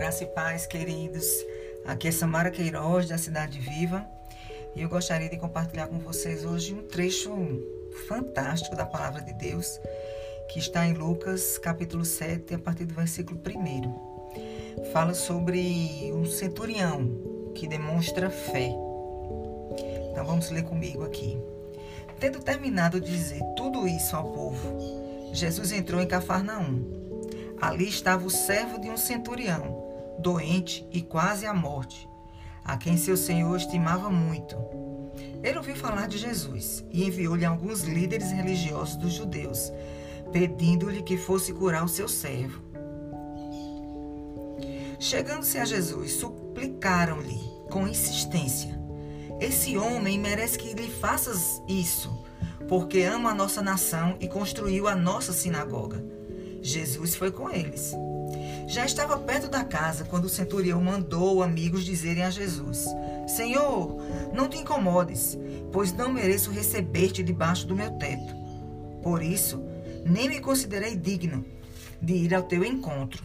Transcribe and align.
Graça 0.00 0.24
e 0.24 0.28
paz, 0.28 0.64
queridos. 0.64 1.26
Aqui 1.84 2.08
é 2.08 2.10
Samara 2.10 2.50
Queiroz, 2.50 3.06
da 3.06 3.18
Cidade 3.18 3.58
Viva. 3.58 4.02
E 4.74 4.80
eu 4.80 4.88
gostaria 4.88 5.28
de 5.28 5.36
compartilhar 5.36 5.88
com 5.88 5.98
vocês 5.98 6.42
hoje 6.42 6.72
um 6.72 6.88
trecho 6.88 7.30
fantástico 8.08 8.74
da 8.74 8.86
palavra 8.86 9.20
de 9.20 9.34
Deus, 9.34 9.78
que 10.48 10.58
está 10.58 10.86
em 10.86 10.94
Lucas, 10.94 11.58
capítulo 11.58 12.02
7, 12.02 12.54
a 12.54 12.58
partir 12.58 12.86
do 12.86 12.94
versículo 12.94 13.38
1. 13.46 14.90
Fala 14.90 15.12
sobre 15.12 16.10
um 16.14 16.24
centurião 16.24 17.52
que 17.54 17.68
demonstra 17.68 18.30
fé. 18.30 18.72
Então 20.10 20.24
vamos 20.24 20.48
ler 20.48 20.62
comigo 20.62 21.04
aqui. 21.04 21.38
Tendo 22.18 22.40
terminado 22.40 22.98
de 23.02 23.10
dizer 23.10 23.42
tudo 23.54 23.86
isso 23.86 24.16
ao 24.16 24.32
povo, 24.32 25.30
Jesus 25.34 25.70
entrou 25.72 26.00
em 26.00 26.06
Cafarnaum 26.06 27.00
Ali 27.60 27.88
estava 27.88 28.26
o 28.26 28.30
servo 28.30 28.80
de 28.80 28.88
um 28.88 28.96
centurião, 28.96 29.79
doente 30.20 30.86
e 30.92 31.02
quase 31.02 31.46
à 31.46 31.54
morte, 31.54 32.08
a 32.64 32.76
quem 32.76 32.96
seu 32.96 33.16
senhor 33.16 33.56
estimava 33.56 34.10
muito. 34.10 34.56
Ele 35.42 35.58
ouviu 35.58 35.74
falar 35.74 36.06
de 36.06 36.18
Jesus 36.18 36.84
e 36.90 37.04
enviou-lhe 37.04 37.44
alguns 37.44 37.82
líderes 37.82 38.30
religiosos 38.30 38.96
dos 38.96 39.12
judeus, 39.12 39.72
pedindo-lhe 40.32 41.02
que 41.02 41.16
fosse 41.16 41.52
curar 41.52 41.84
o 41.84 41.88
seu 41.88 42.06
servo. 42.06 42.62
Chegando-se 44.98 45.58
a 45.58 45.64
Jesus, 45.64 46.12
suplicaram-lhe 46.12 47.40
com 47.70 47.88
insistência: 47.88 48.78
Esse 49.40 49.78
homem 49.78 50.18
merece 50.18 50.58
que 50.58 50.74
lhe 50.74 50.90
faças 50.90 51.62
isso, 51.66 52.22
porque 52.68 53.00
ama 53.00 53.30
a 53.30 53.34
nossa 53.34 53.62
nação 53.62 54.16
e 54.20 54.28
construiu 54.28 54.86
a 54.86 54.94
nossa 54.94 55.32
sinagoga. 55.32 56.04
Jesus 56.60 57.14
foi 57.14 57.30
com 57.30 57.50
eles. 57.50 57.94
Já 58.70 58.84
estava 58.84 59.18
perto 59.18 59.48
da 59.48 59.64
casa 59.64 60.04
quando 60.04 60.26
o 60.26 60.28
centurião 60.28 60.80
mandou 60.80 61.42
amigos 61.42 61.84
dizerem 61.84 62.22
a 62.22 62.30
Jesus: 62.30 62.86
Senhor, 63.26 64.00
não 64.32 64.48
te 64.48 64.58
incomodes, 64.58 65.36
pois 65.72 65.92
não 65.92 66.12
mereço 66.12 66.52
receber-te 66.52 67.20
debaixo 67.20 67.66
do 67.66 67.74
meu 67.74 67.90
teto. 67.98 68.32
Por 69.02 69.24
isso, 69.24 69.60
nem 70.06 70.28
me 70.28 70.38
considerei 70.38 70.94
digno 70.94 71.44
de 72.00 72.12
ir 72.12 72.32
ao 72.32 72.44
teu 72.44 72.64
encontro. 72.64 73.24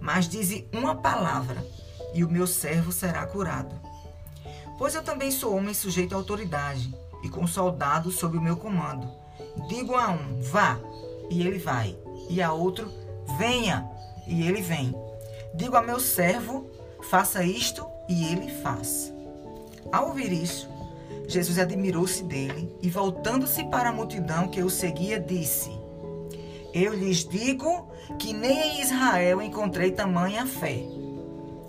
Mas 0.00 0.26
dize 0.26 0.66
uma 0.72 0.94
palavra, 0.94 1.62
e 2.14 2.24
o 2.24 2.30
meu 2.30 2.46
servo 2.46 2.90
será 2.90 3.26
curado. 3.26 3.78
Pois 4.78 4.94
eu 4.94 5.02
também 5.02 5.30
sou 5.30 5.54
homem 5.54 5.74
sujeito 5.74 6.14
à 6.14 6.16
autoridade, 6.16 6.94
e 7.22 7.28
com 7.28 7.46
soldados 7.46 8.14
sob 8.14 8.38
o 8.38 8.42
meu 8.42 8.56
comando. 8.56 9.06
Digo 9.68 9.94
a 9.94 10.08
um: 10.08 10.40
vá, 10.40 10.78
e 11.28 11.46
ele 11.46 11.58
vai 11.58 11.94
e 12.30 12.40
a 12.40 12.54
outro: 12.54 12.90
Venha, 13.36 13.86
e 14.28 14.46
ele 14.46 14.60
vem. 14.60 14.94
Digo 15.54 15.76
a 15.76 15.82
meu 15.82 15.98
servo: 15.98 16.70
Faça 17.10 17.42
isto, 17.42 17.86
e 18.08 18.32
ele 18.32 18.50
faz. 18.50 19.12
Ao 19.90 20.08
ouvir 20.08 20.32
isso, 20.32 20.68
Jesus 21.26 21.58
admirou-se 21.58 22.22
dele 22.22 22.72
e, 22.82 22.88
voltando-se 22.88 23.64
para 23.64 23.90
a 23.90 23.92
multidão 23.92 24.48
que 24.48 24.62
o 24.62 24.70
seguia, 24.70 25.18
disse: 25.18 25.70
Eu 26.72 26.94
lhes 26.94 27.24
digo 27.24 27.88
que 28.18 28.32
nem 28.32 28.78
em 28.78 28.82
Israel 28.82 29.42
encontrei 29.42 29.90
tamanha 29.90 30.46
fé. 30.46 30.82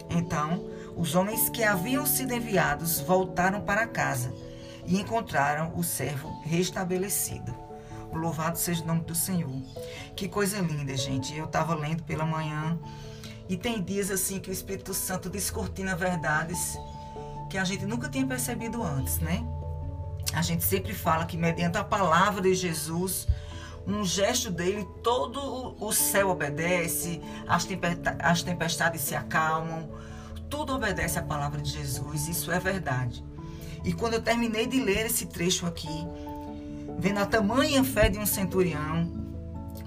Então, 0.10 0.66
os 0.96 1.16
homens 1.16 1.50
que 1.50 1.64
haviam 1.64 2.06
sido 2.06 2.34
enviados 2.34 3.00
voltaram 3.00 3.62
para 3.62 3.88
casa 3.88 4.34
e 4.86 5.00
encontraram 5.00 5.72
o 5.76 5.84
servo 5.84 6.30
restabelecido. 6.44 7.54
Louvado 8.14 8.58
seja 8.58 8.84
o 8.84 8.88
nome 8.88 9.02
do 9.02 9.16
Senhor. 9.16 9.62
Que 10.16 10.28
coisa 10.28 10.60
linda, 10.60 10.96
gente. 10.98 11.36
Eu 11.36 11.46
estava 11.46 11.76
lendo 11.76 12.04
pela 12.04 12.26
manhã 12.26 12.78
e 13.48 13.58
tem 13.58 13.82
dias 13.82 14.12
assim 14.12 14.40
que 14.40 14.50
o 14.50 14.54
Espírito 14.54 14.94
Santo 14.94 15.30
descortina 15.30 15.96
verdades 15.96 16.78
que 17.50 17.58
a 17.58 17.64
gente 17.64 17.86
nunca 17.86 18.08
tinha 18.08 18.26
percebido 18.26 18.84
antes, 18.84 19.20
né? 19.20 19.44
A 20.34 20.42
gente 20.44 20.64
sempre 20.64 20.94
fala 20.94 21.26
que 21.26 21.36
mediante 21.36 21.78
a 21.78 21.84
palavra 21.84 22.44
de 22.44 22.54
Jesus, 22.54 23.28
um 23.88 24.06
gesto 24.06 24.52
dele, 24.52 24.88
todo 25.04 25.76
o 25.84 25.92
céu 25.92 26.30
obedece, 26.30 27.20
as, 27.48 27.68
as 28.20 28.44
tempestades 28.44 29.02
se 29.02 29.16
acalmam, 29.16 29.90
tudo 30.48 30.76
obedece 30.76 31.18
à 31.18 31.24
palavra 31.24 31.60
de 31.60 31.72
Jesus, 31.72 32.28
isso 32.28 32.52
é 32.52 32.60
verdade. 32.60 33.24
E 33.84 33.94
quando 33.94 34.14
eu 34.14 34.22
terminei 34.22 34.68
de 34.68 34.80
ler 34.80 35.08
esse 35.08 35.26
trecho 35.26 35.66
aqui, 35.66 36.06
vendo 37.00 37.20
a 37.20 37.26
tamanha 37.26 37.82
fé 37.82 38.10
de 38.10 38.20
um 38.20 38.26
centurião. 38.26 39.10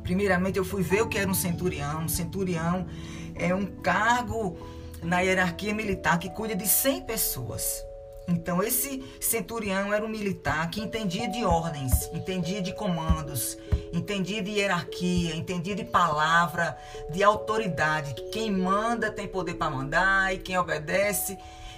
Primeiramente, 0.02 0.58
eu 0.58 0.64
fui 0.64 0.82
ver 0.82 1.02
o 1.02 1.08
que 1.08 1.18
era 1.18 1.30
um 1.30 1.34
centurião. 1.34 2.04
Um 2.04 2.08
centurião 2.08 2.86
é 3.34 3.54
um 3.54 3.66
cargo 3.66 4.56
na 5.02 5.20
hierarquia 5.20 5.74
militar 5.74 6.18
que 6.18 6.30
cuida 6.30 6.56
de 6.56 6.66
100 6.66 7.02
pessoas. 7.02 7.84
Então, 8.26 8.62
esse 8.62 9.04
centurião 9.20 9.92
era 9.92 10.04
um 10.04 10.08
militar 10.08 10.70
que 10.70 10.80
entendia 10.80 11.28
de 11.28 11.44
ordens, 11.44 11.92
entendia 12.14 12.62
de 12.62 12.72
comandos, 12.72 13.58
entendia 13.92 14.42
de 14.42 14.52
hierarquia, 14.52 15.36
entendia 15.36 15.74
de 15.74 15.84
palavra, 15.84 16.78
de 17.10 17.22
autoridade. 17.22 18.14
Quem 18.32 18.50
manda 18.50 19.10
tem 19.10 19.28
poder 19.28 19.54
para 19.54 19.70
mandar 19.70 20.34
e 20.34 20.38
quem 20.38 20.56
obedece 20.56 21.36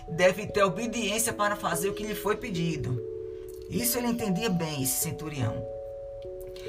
deve 0.08 0.46
ter 0.46 0.62
obediência 0.62 1.32
para 1.32 1.56
fazer 1.56 1.88
o 1.88 1.94
que 1.94 2.06
lhe 2.06 2.14
foi 2.14 2.36
pedido. 2.36 3.14
Isso 3.70 3.98
ele 3.98 4.08
entendia 4.08 4.50
bem, 4.50 4.82
esse 4.82 5.00
centurião. 5.00 5.54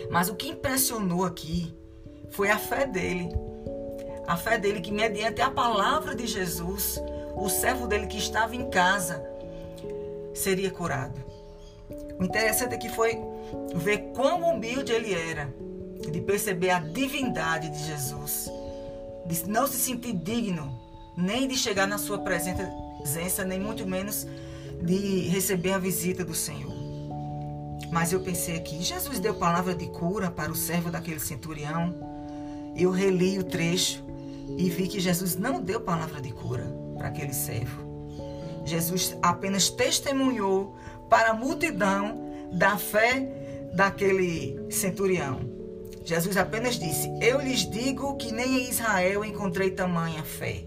Mas 0.10 0.30
o 0.30 0.36
que 0.36 0.50
impressionou 0.50 1.24
aqui 1.26 1.74
foi 2.30 2.50
a 2.50 2.58
fé 2.58 2.86
dele. 2.86 3.30
A 4.28 4.36
fé 4.36 4.58
dele 4.58 4.82
que, 4.82 4.92
mediante 4.92 5.42
a 5.42 5.52
palavra 5.52 6.16
de 6.16 6.26
Jesus, 6.26 7.00
o 7.36 7.50
servo 7.50 7.88
dele 7.88 8.08
que 8.08 8.18
estava 8.18 8.56
em 8.56 8.70
casa 8.70 9.24
seria 10.34 10.72
curado. 10.72 11.24
O 12.20 12.24
interessante 12.24 12.76
aqui 12.76 12.90
foi 12.90 13.18
ver 13.76 14.12
quão 14.16 14.42
humilde 14.42 14.92
ele 14.92 15.14
era, 15.14 15.54
de 16.12 16.22
perceber 16.22 16.70
a 16.70 16.80
divindade 16.80 17.70
de 17.70 17.84
Jesus, 17.86 18.50
de 19.26 19.50
não 19.50 19.68
se 19.68 19.78
sentir 19.78 20.14
digno 20.14 20.86
nem 21.18 21.48
de 21.48 21.56
chegar 21.56 21.88
na 21.88 21.98
sua 21.98 22.20
presença, 22.20 23.46
nem 23.46 23.60
muito 23.60 23.88
menos 23.88 24.28
de 24.82 25.28
receber 25.30 25.72
a 25.72 25.78
visita 25.78 26.26
do 26.26 26.34
Senhor. 26.34 26.75
Mas 27.92 28.12
eu 28.12 28.20
pensei 28.20 28.58
aqui, 28.58 28.82
Jesus 28.82 29.20
deu 29.20 29.36
palavra 29.36 29.76
de 29.76 29.88
cura 29.88 30.30
para 30.30 30.52
o 30.52 30.56
servo 30.56 30.90
daquele 30.90 31.20
centurião. 31.20 31.94
Eu 32.76 32.92
reli 32.92 33.40
o 33.40 33.44
trecho 33.44 34.04
e 34.58 34.70
vi 34.70 34.88
que 34.88 35.00
Jesus 35.00 35.36
não 35.36 35.62
deu 35.62 35.82
palavra 35.82 36.22
de 36.22 36.32
cura 36.32 36.66
para 36.98 37.08
aquele 37.08 37.34
servo. 37.34 37.86
Jesus 38.66 39.16
apenas 39.22 39.70
testemunhou 39.70 40.76
para 41.10 41.30
a 41.30 41.34
multidão 41.34 42.20
da 42.52 42.78
fé 42.78 43.70
daquele 43.74 44.60
centurião. 44.70 45.56
Jesus 46.04 46.38
apenas 46.38 46.80
disse: 46.80 47.12
Eu 47.22 47.42
lhes 47.42 47.70
digo 47.70 48.16
que 48.16 48.32
nem 48.32 48.60
em 48.60 48.70
Israel 48.70 49.24
encontrei 49.24 49.72
tamanha 49.72 50.24
fé. 50.24 50.64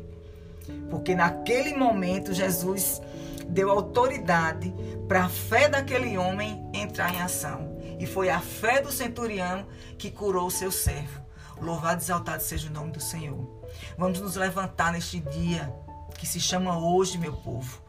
Porque 0.91 1.15
naquele 1.15 1.75
momento 1.75 2.35
Jesus 2.35 3.01
deu 3.49 3.71
autoridade 3.71 4.75
para 5.07 5.25
a 5.25 5.29
fé 5.29 5.69
daquele 5.69 6.19
homem 6.19 6.68
entrar 6.79 7.15
em 7.15 7.21
ação. 7.21 7.79
E 7.99 8.07
foi 8.07 8.31
a 8.31 8.41
fé 8.41 8.81
do 8.81 8.93
centurião 8.93 9.67
que 9.99 10.11
curou 10.11 10.47
o 10.47 10.51
seu 10.51 10.71
servo. 10.71 11.21
Louvado 11.61 12.01
e 12.01 12.05
exaltado 12.05 12.43
seja 12.43 12.69
o 12.69 12.73
nome 12.73 12.93
do 12.93 13.01
Senhor. 13.01 13.59
Vamos 13.97 14.21
nos 14.21 14.37
levantar 14.37 14.93
neste 14.93 15.19
dia 15.19 15.73
que 16.17 16.27
se 16.27 16.41
chama 16.41 16.79
hoje, 16.79 17.19
meu 17.19 17.33
povo, 17.33 17.81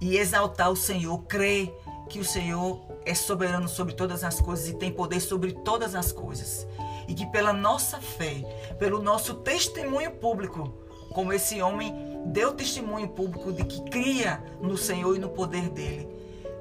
e 0.00 0.16
exaltar 0.16 0.70
o 0.70 0.76
Senhor, 0.76 1.18
crer 1.24 1.74
que 2.08 2.18
o 2.18 2.24
Senhor 2.24 2.80
é 3.06 3.14
soberano 3.14 3.68
sobre 3.68 3.94
todas 3.94 4.24
as 4.24 4.40
coisas 4.40 4.68
e 4.68 4.74
tem 4.74 4.90
poder 4.90 5.20
sobre 5.20 5.52
todas 5.52 5.94
as 5.94 6.12
coisas. 6.12 6.66
E 7.06 7.14
que 7.14 7.26
pela 7.26 7.52
nossa 7.52 8.00
fé, 8.00 8.42
pelo 8.78 9.02
nosso 9.02 9.34
testemunho 9.34 10.10
público, 10.12 10.72
como 11.12 11.32
esse 11.32 11.60
homem 11.60 11.94
deu 12.26 12.52
testemunho 12.52 13.08
público 13.08 13.52
de 13.52 13.64
que 13.64 13.82
cria 13.90 14.42
no 14.60 14.76
Senhor 14.76 15.14
e 15.14 15.18
no 15.18 15.28
poder 15.28 15.68
dele. 15.68 16.08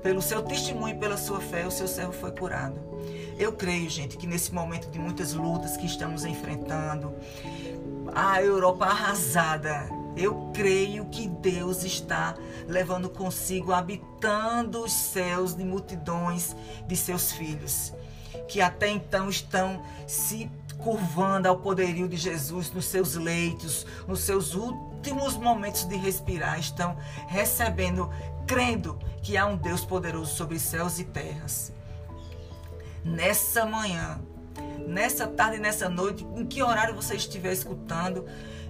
Pelo 0.04 0.22
seu 0.22 0.44
testemunho 0.44 0.96
e 0.96 1.00
pela 1.00 1.16
sua 1.16 1.40
fé, 1.40 1.66
o 1.66 1.72
seu 1.72 1.88
servo 1.88 2.12
foi 2.12 2.32
curado. 2.32 2.80
Eu 3.40 3.54
creio, 3.54 3.90
gente, 3.90 4.18
que 4.18 4.28
nesse 4.28 4.54
momento 4.54 4.92
de 4.92 5.00
muitas 5.00 5.34
lutas 5.34 5.78
que 5.78 5.86
estamos 5.86 6.26
enfrentando, 6.26 7.14
a 8.14 8.42
Europa 8.42 8.86
arrasada, 8.86 9.90
eu 10.16 10.52
creio 10.54 11.06
que 11.06 11.28
Deus 11.28 11.84
está 11.84 12.36
levando 12.68 13.10
consigo, 13.10 13.72
habitando 13.72 14.84
os 14.84 14.92
céus 14.92 15.56
de 15.56 15.64
multidões 15.64 16.56
de 16.86 16.96
seus 16.96 17.32
filhos, 17.32 17.94
que 18.48 18.62
até 18.62 18.90
então 18.90 19.30
estão 19.30 19.82
se 20.06 20.52
curvando 20.78 21.48
ao 21.48 21.58
poderio 21.58 22.08
de 22.08 22.18
Jesus 22.18 22.72
nos 22.72 22.86
seus 22.86 23.16
leitos, 23.16 23.86
nos 24.08 24.20
seus 24.20 24.54
últimos 24.54 25.36
momentos 25.36 25.86
de 25.86 25.96
respirar, 25.96 26.60
estão 26.60 26.96
recebendo, 27.28 28.10
crendo 28.48 29.00
que 29.22 29.38
há 29.38 29.46
um 29.46 29.56
Deus 29.56 29.86
poderoso 29.86 30.36
sobre 30.36 30.60
céus 30.60 31.00
e 31.00 31.04
terras. 31.06 31.72
Nessa 33.04 33.66
manhã, 33.66 34.20
nessa 34.88 35.28
tarde, 35.28 35.60
nessa 35.60 35.90
noite, 35.90 36.26
em 36.36 36.46
que 36.46 36.62
horário 36.62 36.96
você 36.96 37.16
estiver 37.16 37.52
escutando 37.52 38.26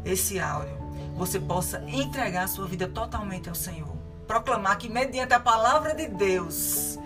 esse 0.05 0.39
áudio, 0.39 0.77
você 1.15 1.39
possa 1.39 1.83
entregar 1.87 2.43
a 2.43 2.47
sua 2.47 2.67
vida 2.67 2.87
totalmente 2.87 3.49
ao 3.49 3.55
Senhor. 3.55 3.95
Proclamar 4.27 4.77
que, 4.77 4.89
mediante 4.89 5.33
a 5.33 5.39
palavra 5.39 5.93
de 5.93 6.07
Deus, 6.07 6.97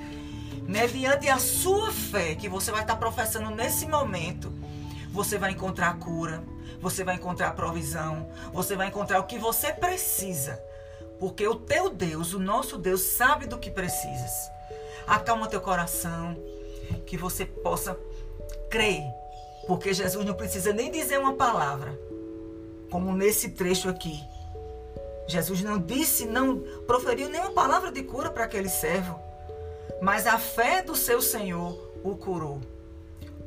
mediante 0.63 1.27
a 1.29 1.39
sua 1.39 1.91
fé 1.91 2.35
que 2.35 2.47
você 2.47 2.71
vai 2.71 2.81
estar 2.81 2.95
professando 2.95 3.49
nesse 3.49 3.87
momento, 3.87 4.53
você 5.11 5.37
vai 5.37 5.51
encontrar 5.51 5.97
cura, 5.97 6.43
você 6.79 7.03
vai 7.03 7.15
encontrar 7.15 7.53
provisão, 7.53 8.29
você 8.53 8.75
vai 8.75 8.87
encontrar 8.87 9.19
o 9.19 9.23
que 9.23 9.39
você 9.39 9.73
precisa. 9.73 10.61
Porque 11.19 11.47
o 11.47 11.55
teu 11.55 11.89
Deus, 11.89 12.33
o 12.33 12.39
nosso 12.39 12.77
Deus, 12.77 13.01
sabe 13.01 13.47
do 13.47 13.57
que 13.57 13.71
precisas. 13.71 14.51
Acalma 15.05 15.47
teu 15.47 15.61
coração, 15.61 16.37
que 17.05 17.17
você 17.17 17.45
possa 17.45 17.97
crer. 18.69 19.03
Porque 19.65 19.93
Jesus 19.93 20.25
não 20.25 20.33
precisa 20.33 20.71
nem 20.71 20.91
dizer 20.91 21.19
uma 21.19 21.33
palavra, 21.33 21.99
como 22.89 23.13
nesse 23.13 23.49
trecho 23.49 23.89
aqui. 23.89 24.23
Jesus 25.27 25.61
não 25.61 25.77
disse, 25.77 26.25
não 26.25 26.59
proferiu 26.85 27.29
nenhuma 27.29 27.51
palavra 27.51 27.91
de 27.91 28.01
cura 28.03 28.29
para 28.29 28.45
aquele 28.45 28.69
servo, 28.69 29.19
mas 30.01 30.25
a 30.25 30.37
fé 30.37 30.81
do 30.81 30.95
seu 30.95 31.21
Senhor 31.21 31.91
o 32.03 32.15
curou. 32.15 32.61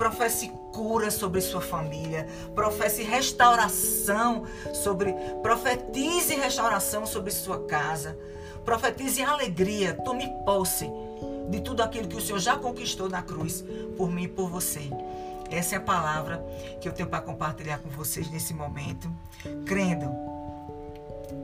Professe 0.00 0.48
cura 0.72 1.10
sobre 1.10 1.42
sua 1.42 1.60
família, 1.60 2.26
professe 2.54 3.02
restauração 3.02 4.46
sobre, 4.72 5.12
profetize 5.42 6.34
restauração 6.36 7.04
sobre 7.04 7.30
sua 7.30 7.66
casa, 7.66 8.18
profetize 8.64 9.22
alegria, 9.22 9.92
tome 9.92 10.26
posse 10.46 10.90
de 11.50 11.60
tudo 11.60 11.82
aquilo 11.82 12.08
que 12.08 12.16
o 12.16 12.20
Senhor 12.20 12.38
já 12.38 12.56
conquistou 12.56 13.10
na 13.10 13.20
cruz 13.20 13.62
por 13.94 14.10
mim 14.10 14.22
e 14.22 14.28
por 14.28 14.48
você. 14.48 14.88
Essa 15.50 15.74
é 15.74 15.78
a 15.78 15.82
palavra 15.82 16.42
que 16.80 16.88
eu 16.88 16.94
tenho 16.94 17.10
para 17.10 17.20
compartilhar 17.20 17.76
com 17.80 17.90
vocês 17.90 18.30
nesse 18.30 18.54
momento, 18.54 19.06
crendo 19.66 20.10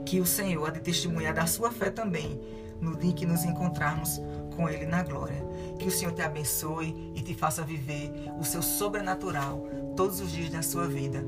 que 0.07 0.19
o 0.19 0.25
Senhor 0.25 0.67
há 0.67 0.71
de 0.71 0.81
testemunhar 0.81 1.35
da 1.35 1.47
sua 1.47 1.71
fé 1.71 1.91
também 1.91 2.41
no 2.81 2.97
dia 2.97 3.13
que 3.13 3.27
nos 3.27 3.45
encontrarmos 3.45 4.21
com 4.55 4.69
Ele 4.69 4.87
na 4.87 5.03
glória. 5.03 5.47
Que 5.79 5.89
o 5.89 5.91
Senhor 5.91 6.13
te 6.13 6.23
abençoe 6.23 7.13
e 7.15 7.23
te 7.23 7.35
faça 7.35 7.63
viver 7.63 8.11
o 8.39 8.45
seu 8.45 8.63
sobrenatural 8.63 9.67
todos 9.97 10.21
os 10.21 10.33
dias 10.33 10.51
da 10.51 10.63
sua 10.63 10.87
vida. 10.87 11.25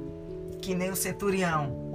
Que 0.61 0.75
nem 0.75 0.91
o 0.91 0.97
centurião 0.97 1.89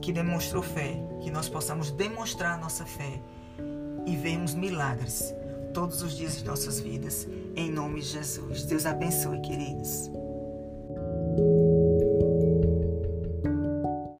que 0.00 0.12
demonstrou 0.12 0.62
fé, 0.62 0.96
que 1.20 1.30
nós 1.30 1.48
possamos 1.48 1.90
demonstrar 1.90 2.58
nossa 2.58 2.84
fé 2.86 3.20
e 4.06 4.16
vermos 4.16 4.54
milagres 4.54 5.34
todos 5.74 6.02
os 6.02 6.16
dias 6.16 6.38
de 6.38 6.44
nossas 6.44 6.80
vidas. 6.80 7.28
Em 7.54 7.70
nome 7.70 8.00
de 8.00 8.06
Jesus. 8.06 8.64
Deus 8.64 8.86
abençoe, 8.86 9.40
queridos. 9.40 10.10